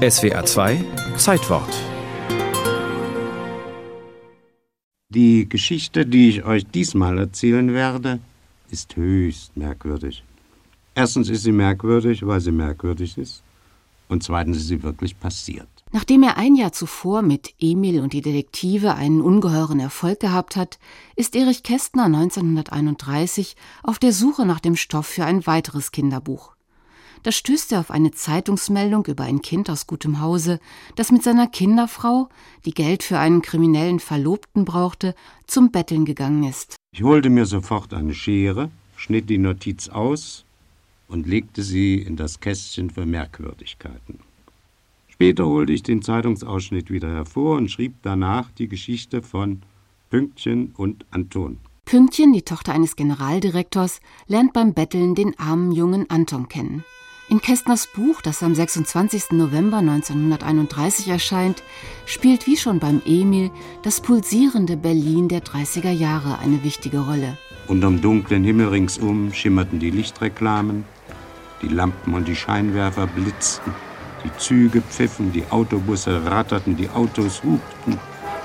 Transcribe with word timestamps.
SWA 0.00 0.46
2 0.46 0.82
Zeitwort 1.18 1.68
Die 5.10 5.46
Geschichte, 5.46 6.06
die 6.06 6.30
ich 6.30 6.44
euch 6.46 6.66
diesmal 6.66 7.18
erzählen 7.18 7.74
werde, 7.74 8.18
ist 8.70 8.96
höchst 8.96 9.54
merkwürdig. 9.58 10.24
Erstens 10.94 11.28
ist 11.28 11.42
sie 11.42 11.52
merkwürdig, 11.52 12.26
weil 12.26 12.40
sie 12.40 12.50
merkwürdig 12.50 13.18
ist. 13.18 13.42
Und 14.08 14.22
zweitens 14.22 14.56
ist 14.56 14.68
sie 14.68 14.82
wirklich 14.82 15.20
passiert. 15.20 15.68
Nachdem 15.92 16.22
er 16.22 16.38
ein 16.38 16.54
Jahr 16.54 16.72
zuvor 16.72 17.20
mit 17.20 17.52
Emil 17.60 18.00
und 18.00 18.14
die 18.14 18.22
Detektive 18.22 18.94
einen 18.94 19.20
ungeheuren 19.20 19.80
Erfolg 19.80 20.20
gehabt 20.20 20.56
hat, 20.56 20.78
ist 21.14 21.36
Erich 21.36 21.62
Kästner 21.62 22.04
1931 22.04 23.54
auf 23.82 23.98
der 23.98 24.14
Suche 24.14 24.46
nach 24.46 24.60
dem 24.60 24.76
Stoff 24.76 25.08
für 25.08 25.26
ein 25.26 25.46
weiteres 25.46 25.92
Kinderbuch. 25.92 26.54
Da 27.22 27.32
stößt 27.32 27.72
er 27.72 27.80
auf 27.80 27.90
eine 27.90 28.12
Zeitungsmeldung 28.12 29.04
über 29.06 29.24
ein 29.24 29.42
Kind 29.42 29.68
aus 29.68 29.86
gutem 29.86 30.20
Hause, 30.20 30.58
das 30.96 31.12
mit 31.12 31.22
seiner 31.22 31.46
Kinderfrau, 31.46 32.30
die 32.64 32.72
Geld 32.72 33.02
für 33.02 33.18
einen 33.18 33.42
kriminellen 33.42 34.00
Verlobten 34.00 34.64
brauchte, 34.64 35.14
zum 35.46 35.70
Betteln 35.70 36.06
gegangen 36.06 36.44
ist. 36.44 36.76
Ich 36.92 37.02
holte 37.02 37.28
mir 37.28 37.44
sofort 37.44 37.92
eine 37.92 38.14
Schere, 38.14 38.70
schnitt 38.96 39.28
die 39.28 39.38
Notiz 39.38 39.88
aus 39.88 40.44
und 41.08 41.26
legte 41.26 41.62
sie 41.62 41.96
in 41.96 42.16
das 42.16 42.40
Kästchen 42.40 42.88
für 42.88 43.04
Merkwürdigkeiten. 43.04 44.20
Später 45.08 45.46
holte 45.46 45.74
ich 45.74 45.82
den 45.82 46.00
Zeitungsausschnitt 46.00 46.90
wieder 46.90 47.10
hervor 47.10 47.58
und 47.58 47.70
schrieb 47.70 47.96
danach 48.02 48.50
die 48.52 48.68
Geschichte 48.68 49.20
von 49.20 49.60
Pünktchen 50.08 50.72
und 50.76 51.04
Anton. 51.10 51.58
Pünktchen, 51.84 52.32
die 52.32 52.42
Tochter 52.42 52.72
eines 52.72 52.96
Generaldirektors, 52.96 54.00
lernt 54.26 54.54
beim 54.54 54.72
Betteln 54.72 55.14
den 55.14 55.38
armen 55.38 55.72
jungen 55.72 56.08
Anton 56.08 56.48
kennen. 56.48 56.84
In 57.30 57.40
Kästners 57.40 57.86
Buch, 57.86 58.22
das 58.22 58.42
am 58.42 58.56
26. 58.56 59.30
November 59.30 59.76
1931 59.76 61.06
erscheint, 61.06 61.62
spielt 62.04 62.48
wie 62.48 62.56
schon 62.56 62.80
beim 62.80 63.00
Emil 63.06 63.52
das 63.84 64.00
pulsierende 64.00 64.76
Berlin 64.76 65.28
der 65.28 65.40
30er 65.40 65.92
Jahre 65.92 66.40
eine 66.40 66.64
wichtige 66.64 66.98
Rolle. 66.98 67.38
Unterm 67.68 68.00
dunklen 68.00 68.42
Himmel 68.42 68.66
ringsum 68.70 69.32
schimmerten 69.32 69.78
die 69.78 69.92
Lichtreklamen, 69.92 70.84
die 71.62 71.68
Lampen 71.68 72.14
und 72.14 72.26
die 72.26 72.34
Scheinwerfer 72.34 73.06
blitzten, 73.06 73.72
die 74.24 74.36
Züge 74.36 74.82
pfiffen, 74.82 75.30
die 75.30 75.44
Autobusse 75.50 76.24
ratterten, 76.24 76.76
die 76.76 76.88
Autos 76.88 77.44
hupten, 77.44 77.96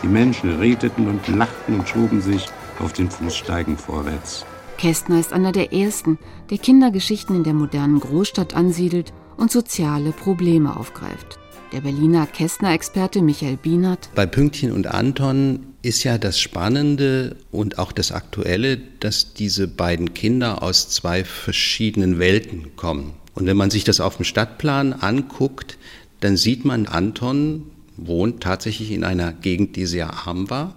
die 0.03 0.07
Menschen 0.07 0.59
redeten 0.59 1.07
und 1.07 1.27
lachten 1.27 1.79
und 1.79 1.89
schoben 1.89 2.21
sich 2.21 2.45
auf 2.79 2.93
den 2.93 3.09
Fußsteigen 3.09 3.79
vorwärts. 3.79 4.45
Kästner 4.77 5.19
ist 5.19 5.33
einer 5.33 5.51
der 5.51 5.73
ersten, 5.73 6.17
der 6.49 6.57
Kindergeschichten 6.57 7.35
in 7.35 7.43
der 7.43 7.53
modernen 7.53 7.99
Großstadt 7.99 8.55
ansiedelt 8.55 9.13
und 9.37 9.51
soziale 9.51 10.11
Probleme 10.11 10.77
aufgreift. 10.77 11.39
Der 11.71 11.81
Berliner 11.81 12.27
Kästner-Experte 12.27 13.21
Michael 13.21 13.57
Bienert. 13.57 14.09
Bei 14.15 14.25
Pünktchen 14.25 14.71
und 14.71 14.87
Anton 14.87 15.65
ist 15.81 16.03
ja 16.03 16.17
das 16.17 16.39
Spannende 16.39 17.35
und 17.51 17.79
auch 17.79 17.91
das 17.91 18.11
Aktuelle, 18.11 18.77
dass 18.99 19.33
diese 19.33 19.67
beiden 19.67 20.13
Kinder 20.13 20.61
aus 20.61 20.89
zwei 20.89 21.23
verschiedenen 21.23 22.19
Welten 22.19 22.75
kommen. 22.75 23.13
Und 23.33 23.47
wenn 23.47 23.57
man 23.57 23.71
sich 23.71 23.83
das 23.83 23.99
auf 23.99 24.17
dem 24.17 24.25
Stadtplan 24.25 24.93
anguckt, 24.93 25.77
dann 26.19 26.37
sieht 26.37 26.65
man, 26.65 26.85
Anton 26.85 27.63
wohnt 27.97 28.41
tatsächlich 28.41 28.91
in 28.91 29.03
einer 29.03 29.33
Gegend, 29.33 29.75
die 29.75 29.85
sehr 29.85 30.27
arm 30.27 30.49
war 30.49 30.75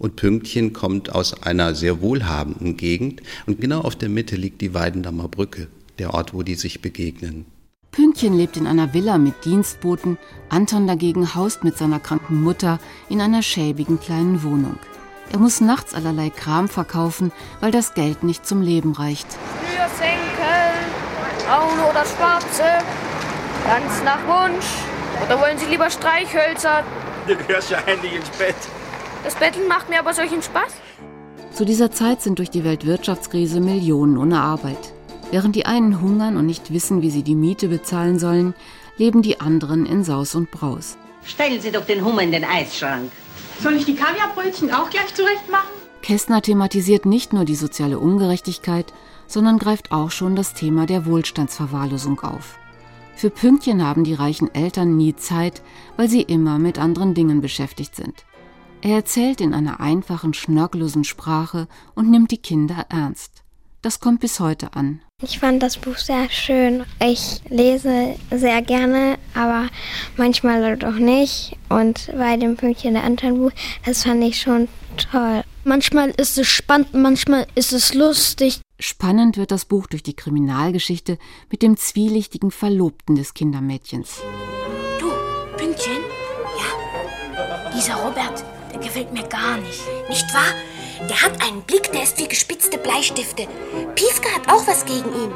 und 0.00 0.16
Pünktchen 0.16 0.72
kommt 0.72 1.14
aus 1.14 1.42
einer 1.42 1.74
sehr 1.76 2.00
wohlhabenden 2.00 2.76
Gegend 2.76 3.22
und 3.46 3.60
genau 3.60 3.82
auf 3.82 3.94
der 3.94 4.08
Mitte 4.08 4.34
liegt 4.34 4.62
die 4.62 4.74
Weidendammer 4.74 5.28
Brücke, 5.28 5.68
der 5.98 6.14
Ort, 6.14 6.34
wo 6.34 6.42
die 6.42 6.56
sich 6.56 6.82
begegnen. 6.82 7.44
Pünktchen 7.92 8.36
lebt 8.36 8.56
in 8.56 8.66
einer 8.66 8.94
Villa 8.94 9.18
mit 9.18 9.44
Dienstboten, 9.44 10.16
Anton 10.48 10.86
dagegen 10.86 11.34
haust 11.34 11.64
mit 11.64 11.76
seiner 11.76 12.00
kranken 12.00 12.40
Mutter 12.40 12.80
in 13.08 13.20
einer 13.20 13.42
schäbigen 13.42 14.00
kleinen 14.00 14.42
Wohnung. 14.42 14.78
Er 15.32 15.38
muss 15.38 15.60
nachts 15.60 15.94
allerlei 15.94 16.30
Kram 16.30 16.68
verkaufen, 16.68 17.30
weil 17.60 17.70
das 17.70 17.94
Geld 17.94 18.22
nicht 18.22 18.46
zum 18.46 18.62
Leben 18.62 18.92
reicht. 18.92 19.26
Schnürsenkel, 19.58 21.46
braun 21.46 21.78
oder 21.90 22.04
schwarze, 22.06 22.84
ganz 23.66 24.02
nach 24.04 24.26
Wunsch. 24.26 24.66
Oder 25.26 25.38
wollen 25.40 25.58
Sie 25.58 25.66
lieber 25.66 25.90
Streichhölzer? 25.90 26.84
Du 27.26 27.36
gehörst 27.36 27.70
ja 27.70 27.78
endlich 27.80 28.14
ins 28.14 28.30
Bett. 28.30 28.56
Das 29.24 29.34
Betteln 29.34 29.68
macht 29.68 29.88
mir 29.88 29.98
aber 29.98 30.14
solchen 30.14 30.42
Spaß. 30.42 30.72
Zu 31.52 31.64
dieser 31.64 31.90
Zeit 31.90 32.22
sind 32.22 32.38
durch 32.38 32.50
die 32.50 32.64
Weltwirtschaftskrise 32.64 33.60
Millionen 33.60 34.16
ohne 34.16 34.40
Arbeit. 34.40 34.94
Während 35.30 35.56
die 35.56 35.66
einen 35.66 36.00
hungern 36.00 36.36
und 36.36 36.46
nicht 36.46 36.72
wissen, 36.72 37.02
wie 37.02 37.10
sie 37.10 37.22
die 37.22 37.34
Miete 37.34 37.68
bezahlen 37.68 38.18
sollen, 38.18 38.54
leben 38.96 39.22
die 39.22 39.40
anderen 39.40 39.86
in 39.86 40.04
Saus 40.04 40.34
und 40.34 40.50
Braus. 40.50 40.96
Stellen 41.24 41.60
Sie 41.60 41.70
doch 41.70 41.84
den 41.84 42.04
Hummer 42.04 42.22
in 42.22 42.32
den 42.32 42.44
Eisschrank. 42.44 43.12
Soll 43.62 43.74
ich 43.74 43.84
die 43.84 43.94
Kaviarbrötchen 43.94 44.72
auch 44.72 44.90
gleich 44.90 45.14
zurecht 45.14 45.50
machen? 45.50 45.68
Kästner 46.02 46.40
thematisiert 46.40 47.04
nicht 47.04 47.32
nur 47.32 47.44
die 47.44 47.54
soziale 47.54 47.98
Ungerechtigkeit, 47.98 48.92
sondern 49.26 49.58
greift 49.58 49.92
auch 49.92 50.10
schon 50.10 50.34
das 50.34 50.54
Thema 50.54 50.86
der 50.86 51.06
Wohlstandsverwahrlosung 51.06 52.20
auf. 52.20 52.58
Für 53.14 53.30
Pünktchen 53.30 53.86
haben 53.86 54.02
die 54.02 54.14
reichen 54.14 54.52
Eltern 54.54 54.96
nie 54.96 55.14
Zeit, 55.14 55.62
weil 55.96 56.08
sie 56.08 56.22
immer 56.22 56.58
mit 56.58 56.78
anderen 56.78 57.12
Dingen 57.12 57.42
beschäftigt 57.42 57.94
sind. 57.94 58.24
Er 58.82 58.96
erzählt 58.96 59.42
in 59.42 59.52
einer 59.52 59.80
einfachen, 59.80 60.32
schnörkellosen 60.32 61.04
Sprache 61.04 61.68
und 61.94 62.10
nimmt 62.10 62.30
die 62.30 62.38
Kinder 62.38 62.86
ernst. 62.88 63.42
Das 63.82 64.00
kommt 64.00 64.20
bis 64.20 64.40
heute 64.40 64.74
an. 64.74 65.00
Ich 65.22 65.38
fand 65.38 65.62
das 65.62 65.76
Buch 65.76 65.96
sehr 65.96 66.30
schön. 66.30 66.84
Ich 67.02 67.42
lese 67.48 68.16
sehr 68.30 68.62
gerne, 68.62 69.18
aber 69.34 69.68
manchmal 70.16 70.82
auch 70.82 70.98
nicht. 70.98 71.56
Und 71.68 72.10
bei 72.16 72.38
dem 72.38 72.56
Pünktchen 72.56 72.94
der 72.94 73.04
anderen 73.04 73.38
Buch, 73.38 73.52
das 73.84 74.04
fand 74.04 74.24
ich 74.24 74.40
schon 74.40 74.68
toll. 74.96 75.42
Manchmal 75.64 76.10
ist 76.10 76.38
es 76.38 76.48
spannend, 76.48 76.94
manchmal 76.94 77.46
ist 77.54 77.72
es 77.72 77.92
lustig. 77.92 78.60
Spannend 78.78 79.36
wird 79.36 79.50
das 79.50 79.66
Buch 79.66 79.86
durch 79.88 80.02
die 80.02 80.16
Kriminalgeschichte 80.16 81.18
mit 81.50 81.60
dem 81.60 81.76
zwielichtigen 81.76 82.50
Verlobten 82.50 83.14
des 83.14 83.34
Kindermädchens. 83.34 84.22
Du, 84.98 85.10
Pünktchen? 85.58 85.98
Ja? 86.58 87.70
Dieser 87.76 87.96
Robert, 87.96 88.42
gefällt 88.80 89.12
mir 89.12 89.26
gar 89.28 89.58
nicht. 89.58 89.80
Nicht 90.08 90.34
wahr? 90.34 90.54
Der 91.08 91.22
hat 91.22 91.42
einen 91.42 91.62
Blick, 91.62 91.90
der 91.92 92.02
ist 92.02 92.18
wie 92.18 92.28
gespitzte 92.28 92.78
Bleistifte. 92.78 93.46
Piefke 93.94 94.28
hat 94.34 94.48
auch 94.48 94.66
was 94.66 94.84
gegen 94.84 95.08
ihn. 95.08 95.32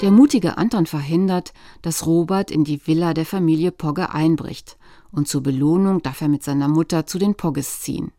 Der 0.00 0.10
mutige 0.10 0.58
Anton 0.58 0.86
verhindert, 0.86 1.52
dass 1.82 2.06
Robert 2.06 2.50
in 2.50 2.64
die 2.64 2.86
Villa 2.86 3.14
der 3.14 3.24
Familie 3.24 3.72
Pogge 3.72 4.12
einbricht. 4.12 4.76
Und 5.10 5.28
zur 5.28 5.42
Belohnung 5.42 6.02
darf 6.02 6.20
er 6.20 6.28
mit 6.28 6.42
seiner 6.42 6.68
Mutter 6.68 7.06
zu 7.06 7.18
den 7.18 7.34
Pogges 7.34 7.80
ziehen. 7.80 8.12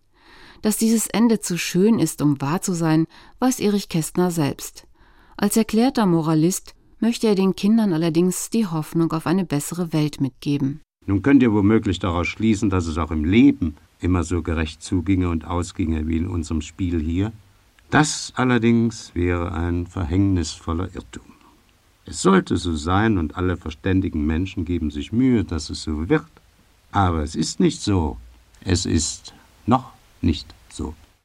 Dass 0.61 0.77
dieses 0.77 1.07
Ende 1.07 1.39
zu 1.39 1.57
schön 1.57 1.99
ist, 1.99 2.21
um 2.21 2.41
wahr 2.41 2.61
zu 2.61 2.73
sein, 2.73 3.05
weiß 3.39 3.59
Erich 3.59 3.89
Kästner 3.89 4.31
selbst. 4.31 4.87
Als 5.35 5.55
erklärter 5.55 6.07
Moralist 6.07 6.73
möchte 6.99 7.27
er 7.27 7.35
den 7.35 7.55
Kindern 7.55 7.93
allerdings 7.93 8.49
die 8.49 8.65
Hoffnung 8.65 9.11
auf 9.11 9.27
eine 9.27 9.45
bessere 9.45 9.93
Welt 9.93 10.19
mitgeben. 10.19 10.81
Nun 11.05 11.21
könnt 11.21 11.43
ihr 11.43 11.53
womöglich 11.53 11.99
daraus 11.99 12.27
schließen, 12.27 12.69
dass 12.69 12.87
es 12.87 12.97
auch 12.97 13.11
im 13.11 13.23
Leben 13.23 13.75
immer 13.99 14.23
so 14.23 14.41
gerecht 14.41 14.83
zuginge 14.83 15.29
und 15.29 15.45
ausginge 15.45 16.07
wie 16.07 16.17
in 16.17 16.27
unserem 16.27 16.61
Spiel 16.61 17.01
hier. 17.01 17.31
Das 17.89 18.33
allerdings 18.35 19.15
wäre 19.15 19.51
ein 19.53 19.87
verhängnisvoller 19.87 20.93
Irrtum. 20.93 21.23
Es 22.05 22.21
sollte 22.21 22.57
so 22.57 22.75
sein 22.75 23.17
und 23.17 23.35
alle 23.35 23.57
verständigen 23.57 24.25
Menschen 24.25 24.65
geben 24.65 24.91
sich 24.91 25.11
Mühe, 25.11 25.43
dass 25.43 25.69
es 25.69 25.83
so 25.83 26.09
wird. 26.09 26.25
Aber 26.91 27.21
es 27.23 27.35
ist 27.35 27.59
nicht 27.59 27.81
so. 27.81 28.17
Es 28.61 28.85
ist 28.85 29.33
noch 29.65 29.91
nicht 30.21 30.53
so. 30.69 30.95